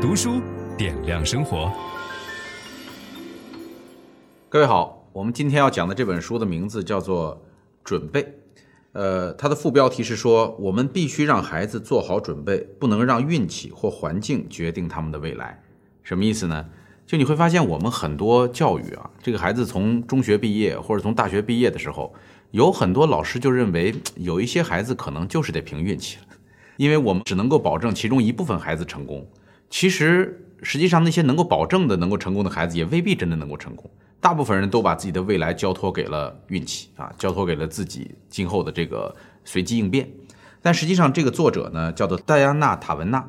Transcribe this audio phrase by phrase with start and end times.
[0.00, 0.40] 读书
[0.78, 1.70] 点亮生活。
[4.48, 7.34] 各位好，我们今天要讲的这本书的名字叫做
[7.84, 8.22] 《准备》。
[8.92, 15.62] 呃，它的副标题是说，我们必须让孩子做好准备，不能让运气或环境决定他们的未来。
[16.02, 16.64] 什么意思呢？
[17.06, 22.14] 就你会发现，我们很多教育啊，这个孩子从中学毕业或者从大学毕业的时候，
[22.52, 26.16] 有很多老师就认为，有一些孩子可能就是得凭运气，
[26.78, 29.28] 因为我们只能够保证其中一部分孩子成功。
[29.70, 33.88] 其实，实际上那些能够保证的能够成功的孩子，也未必真的能够成功。
[34.20, 40.10] 大部分人都把自己的未来交托给了运气啊，交托给了自己今后的这个随机应变。
[40.60, 43.26] 但实际上，这个作者呢，叫做戴安娜·塔文纳，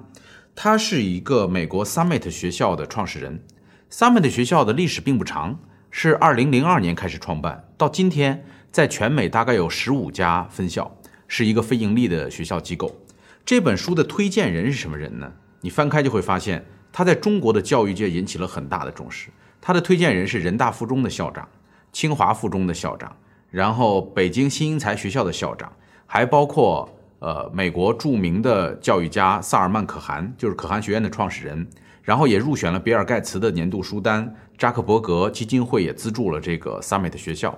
[0.53, 3.41] 他是一个美国 Summit 学校的创始人。
[3.89, 5.59] Summit 学校的历史并不长，
[5.91, 10.97] 是2002年开始创办，到今天在全美大概有十五家分校，
[11.27, 12.99] 是一个非盈利的学校机构。
[13.45, 15.31] 这本书的推荐人是什么人呢？
[15.61, 19.29] 你翻开就会发现，他在中国的教育界引起了很大的重视。
[19.61, 21.47] 他的推荐人是人大附中的校长、
[21.91, 23.15] 清华附中的校长，
[23.49, 25.71] 然后北京新英才学校的校长，
[26.07, 31.67] 还包括呃美国著名的教育家萨尔曼可汗，就是可汗学院的创始人，
[32.01, 37.55] 然后也入选了比尔盖茨的年度书单，扎克伯格基金会也资助了这个 Summit 学校，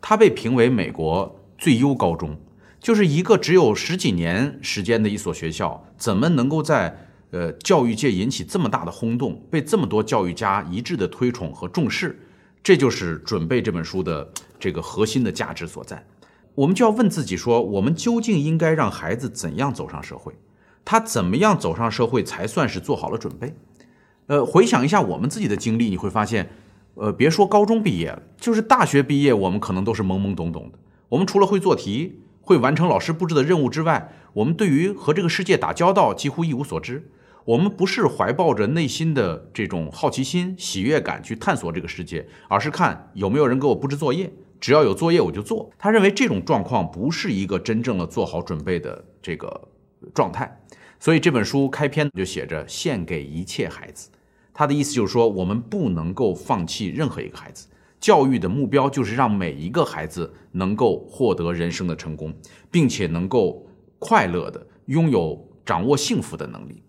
[0.00, 2.38] 他被评为美国最优高中，
[2.78, 12.18] 就是一个只有十几年时间的一所学校，怎么能够在呃，教育界引起这么大的轰动，被这么多教育家一致的推崇和重视，
[12.62, 16.06] 这就是准备这本书的这个核心的价值所在。
[16.54, 20.34] 我们就要问自己说，我们究竟应该让孩子怎样走上社会？
[20.84, 23.54] 他怎么样走上社会才算是做好了准备？
[24.28, 26.48] 呃，回想一下我们自己的经历，你会发现，
[26.94, 30.78] 呃，别说高中毕业了，就是大学毕业，我们可能都是懵懵懂懂的。
[31.08, 37.10] 我们除了会做题、会完成老师布置的任务之外，我们对于和这个世界打交道几乎一无所知。
[37.46, 45.70] 我们不是怀抱着内心的这种好奇心、喜悦感去探索这个世界，而是看有没有人给我布置作业，只要有作业我就做。
[45.78, 49.68] 他认为这种状况不是一个真正的做好准备的这个
[50.12, 50.60] 状态，
[51.00, 54.10] 所以这本书开篇就写着“献给一切孩子”。
[54.52, 57.68] 他的意思就是说，我们不能够放弃任何一个孩子。
[57.98, 62.34] 教育的目标就是让每一个孩子能够获得人生的成功，
[62.70, 63.66] 并且能够
[63.98, 66.82] 快乐的拥有掌握幸福的能力。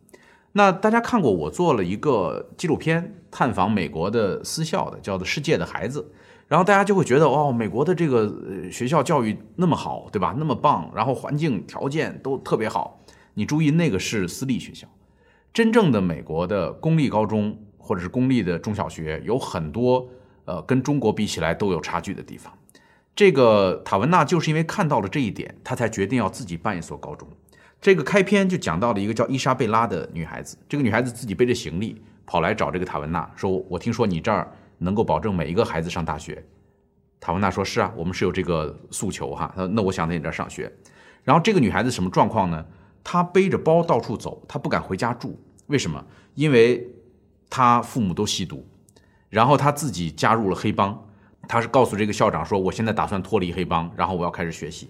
[0.54, 6.02] 那大家看过我做了一个纪录片，探访美国的私校的，叫做《世界的孩子》，
[6.48, 8.34] 然后大家就会觉得，哦，美国的这个
[8.72, 10.34] 学校教育那么好，对吧？
[10.38, 13.04] 那么棒，然后环境条件都特别好。
[13.36, 14.88] 你注意，那个是私立学校，
[15.54, 20.10] 真正的美国的公立高中或者是公立的中小学，有很多
[20.46, 22.52] 呃跟中国比起来都有差距的地方。
[23.18, 27.28] 这个塔文纳就是因为看到了这一点，他才决定要自己办一所高中。
[27.82, 36.46] 这个开篇就讲到了一个叫伊莎贝拉的女孩子，这个女孩子自己背着行李跑来找这个塔文纳，说：“我听说你这儿能够保证每一个孩子上大学。”
[37.20, 40.72] 塔文纳说：“是啊，我们是有这个诉求哈。”他说：“那我想在你这儿上学。”
[41.26, 42.64] 然后这个女孩子什么状况呢？
[43.04, 46.06] 她背着包到处走，她不敢回家住，为什么？
[46.36, 46.88] 因为
[47.50, 48.64] 她父母都吸毒，
[49.32, 51.07] 然后她自己加入了黑帮，
[51.48, 54.90] 他是告诉这个校长说：“我现在打算脱离黑帮，然后我要开始学习。”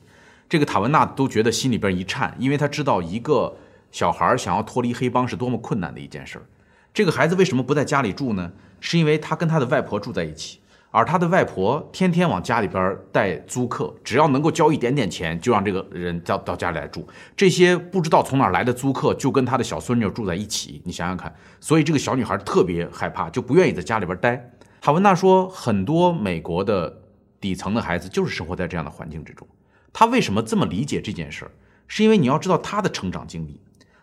[0.49, 3.55] 这个塔文纳都觉得心里边一颤，因为他知道一个
[3.91, 6.45] 小孩想要脱离黑帮是多么困难的一件事儿。
[6.93, 8.51] 这个孩子为什么不在家里住呢？
[8.79, 10.59] 是因为他跟他的外婆住在一起，
[10.89, 17.07] 而他的外婆天天往家里边带租客，只要能够交一点点钱，就让这个人到到家里来住。
[17.35, 21.33] 这些不知道从哪来的租客就跟他的小孙女住在一起，你想想看。
[21.59, 24.51] 所以这个小女孩特别害怕，就不愿意在家里边待。
[24.87, 27.01] 塔文纳说，很多美国的
[27.41, 29.45] 底层的孩子就是生活在这样的环境之中。
[29.91, 31.51] 他为什么这么理解这件事儿？
[31.89, 33.59] 是因为你要知道他的成长经历。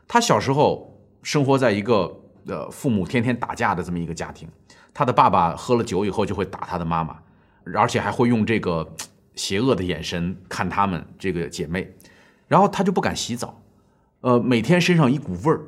[0.06, 4.47] 他小时候生活在一个呃父母天天打架的这么一个家庭，
[4.93, 7.16] 他的爸爸喝了酒以后就会打他的妈妈，
[7.75, 8.87] 而且还会用这个
[9.34, 11.95] 邪恶的眼神看他们这个姐妹，
[12.47, 13.62] 然后他就不敢洗澡，
[14.21, 15.62] 呃，每天身上一股味儿。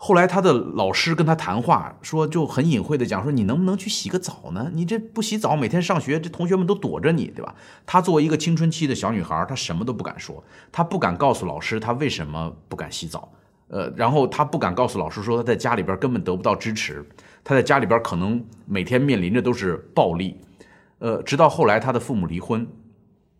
[0.00, 4.70] 后来他的老师跟他谈话，说就很隐晦的讲说，你能不能去洗个澡呢？
[4.72, 7.52] 你这不洗澡，每天上学，这同学们都躲着你，对吧？
[7.84, 13.28] 他作为一个青春期的小女孩，她什么都不敢说，她不敢告诉老师她为什么不敢洗澡，
[13.66, 17.04] 呃，然后她不敢告诉老师说她在家里边根本得不到支持，
[17.42, 20.40] 她在家里边可能每天面临着都是暴力，
[21.00, 22.64] 呃，直到后来她的父母离婚，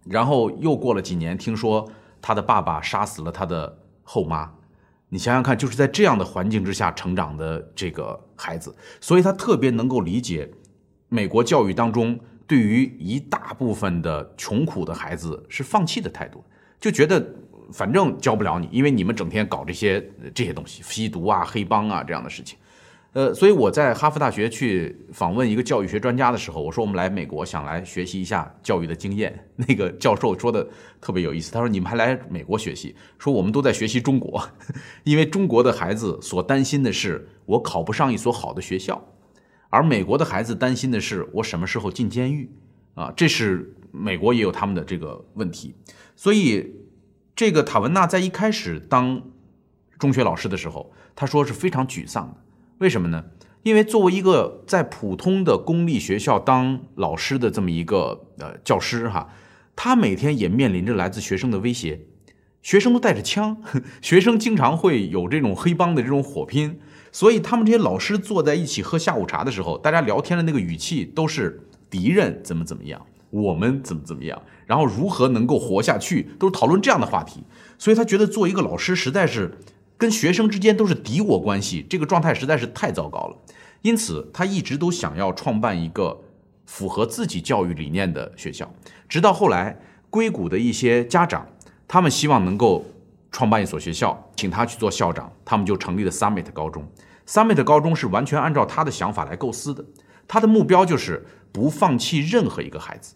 [0.06, 1.88] 然后又过了几年，听说
[2.20, 4.57] 她的爸爸杀死了她的后妈。
[5.10, 10.50] 你想想看，就是在这样的环境之下成长的这个孩子，所以他特别能够理解
[11.08, 16.44] 美国教育当中对于一大部分的穷苦的孩子是放弃的态度，
[16.78, 17.26] 就觉得
[17.72, 20.00] 反正教不了你，因为你们整天搞这些
[20.34, 22.58] 这些东西，吸毒啊、黑帮啊这样的事情。
[23.14, 29.37] 呃，所以我在哈佛大学去访问一个教育学专家的时候，我说我们来美国想来学习一下教育的经验。
[29.56, 30.64] 那个教授说的
[31.00, 32.94] 特别有意思，他说你们还来美国学习？
[33.19, 34.40] 说我们都在学习中国，
[35.05, 39.02] 因为中国的孩子所担心的是我考不上一所好的学校，
[39.70, 42.50] 而美国的孩子担心的是我什么时候进监狱
[42.94, 43.11] 啊？
[43.16, 45.75] 这是美国也有他们的这个问题。
[46.14, 46.75] 所以
[47.34, 49.22] 这个塔文纳在一开始当
[49.99, 52.37] 中学老师的时候，他说是非常沮丧的。
[52.78, 53.25] 为什么呢？
[53.64, 59.28] 因为作为一个在普通的公立学校当老师的这么一个呃教师哈，
[59.75, 62.00] 他每天也面临着来自学生的威胁，
[62.62, 63.60] 学生都带着枪，
[64.00, 66.78] 学生经常会有这种黑帮的这种火拼，
[67.10, 71.60] 所以他们这些老师坐在一起喝下午茶的时候，大家聊天的那个语气都是
[71.90, 77.42] 敌人怎么怎么样，我们怎么怎么样，然后如何能够活下去，都是讨论这样的话题，
[77.76, 79.58] 所以他觉得做一个老师实在是。
[79.98, 83.36] 跟学生之间都是敌我关系，这个状态实在是太糟糕了。
[83.82, 86.20] 因此，他一直都想要创办一个
[86.64, 88.72] 符合自己教育理念的学校。
[89.08, 89.76] 直到后来，
[90.08, 91.46] 硅谷的一些家长，
[91.86, 92.84] 他们希望能够
[93.32, 96.86] 创办一所学校，请他去做校长，他们就成立了 Summit 高中。
[97.26, 99.84] Summit 高中是完全按照他的想法来构思的，
[100.26, 103.14] 他的目标就是不放弃任何一个孩子，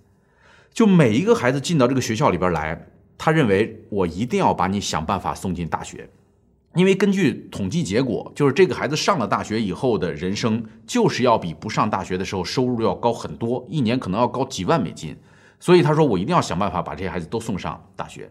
[0.73, 6.08] 就每一个孩子进到这个学校里边来，他认为我一定要把你想办法送进大学。
[6.75, 15.15] 因为根据统计结果，就是这个孩子上了大学以后的人生，就是要比不上大学的时候收入要高很多，一年可能要高几万美金。
[15.61, 18.31] 所以他说，我一定要想办法把这些孩子都送上大学。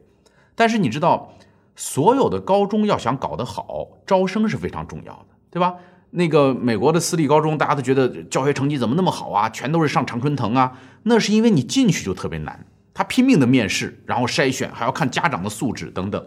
[0.56, 1.32] 但是你知道，
[1.76, 5.76] 所有的高中要想搞得好，招生是非常重要的，对吧？
[6.10, 9.48] 那个美国的私立高中，大家都觉得教学成绩怎么那么好啊？
[9.50, 10.80] 全都是上常春藤啊？
[11.04, 16.26] 那是因为你进去就特别难，他拼命的面试，然后筛选，还要看家长的素质等等。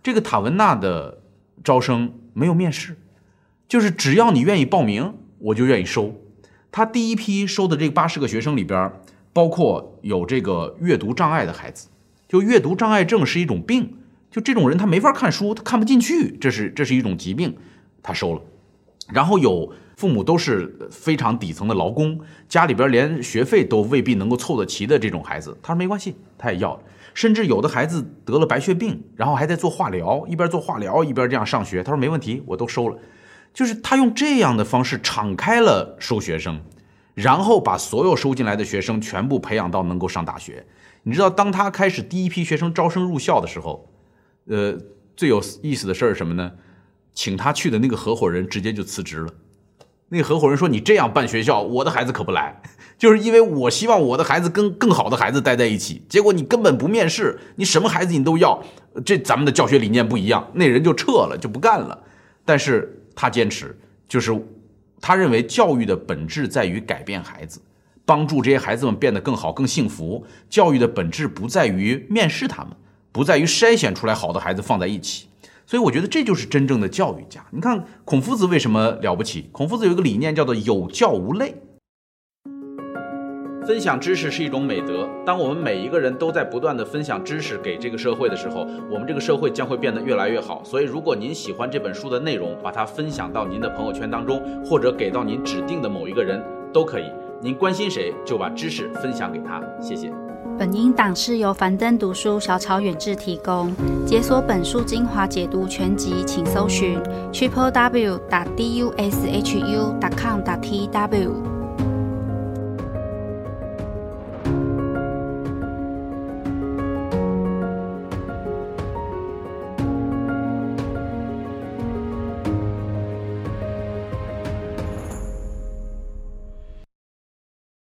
[0.00, 1.22] 这个塔文纳的。
[1.64, 2.96] 招生没有面试，
[3.68, 6.14] 就是只要你愿意报名，我就愿意收。
[6.70, 8.92] 他第一批收的这八十个学生里边，
[9.32, 11.88] 包括有这个阅读障碍的孩子，
[12.28, 13.96] 就阅读障碍症是一种病，
[14.30, 17.56] 就这种人他没法看书，他看不进去，这是这是一种疾病，
[18.02, 18.42] 他收了。
[19.12, 26.78] 然后有父母都是非常底层的劳工，家里边连学费都未必能够凑得齐的这种孩子，他说没关系，他也要。
[27.14, 31.82] 甚至有的孩子得了白血病，然后还在做化疗，一边做化疗一边这样上学。
[31.82, 32.98] 他说没问题，我都收了。
[33.54, 36.60] 就是他用这样的方式敞开了收学生，
[37.14, 40.66] 然后把所有收进来的学生全部培养到能够上大学。
[41.04, 43.90] 你知道，当他开始第一批学生招生入校的时候，
[44.48, 44.78] 呃，
[45.16, 46.52] 最有意思的事儿是什么呢？
[47.14, 49.32] 请他去的那个合伙人直接就辞职了。
[50.08, 52.62] 那合伙人说：“你这样办学校，我的孩子可不来。
[52.96, 58.62] ”就是因为我希望我的孩子跟更好的孩子待在一起，结果你根本不面试，你什么孩子你都要，
[59.04, 61.98] 这咱们的教学理念不一样，那人就撤了，就不干了。
[62.44, 63.76] 但是他坚持，
[64.08, 64.32] 就是
[65.00, 67.60] 他认为教育的本质在于改变孩子，
[68.04, 70.24] 帮助这些孩子们变得更好、更幸福。
[70.48, 72.72] 教育的本质不在于面试他们，
[73.10, 75.26] 不在于筛选出来好的孩子放在一起。
[75.66, 77.44] 所以我觉得这就是真正的教育家。
[77.50, 79.48] 你看孔夫子为什么了不起？
[79.52, 81.54] 孔夫子有一个理念叫做有教无类。
[83.66, 85.08] 分享知识是一种美德。
[85.24, 90.62] 当我们每一个人都在不断地分享知识给这个社会的时候，我们这个社会将会变得越来越好。
[90.62, 96.40] 所以，如果您喜欢这本书的内容，把它分享到您的朋友圈当中，或者给到您指定的某一个人
[96.72, 97.10] 都可以。
[97.42, 99.60] 您关心谁，就把知识分享给他。
[99.80, 100.12] 谢谢。
[100.58, 103.74] 本音档是由樊登读书小草远志提供。
[104.06, 106.98] 解锁本书精华解读全集，请搜寻
[107.30, 111.55] triple w 打 d u s h u 打 com 打 t w。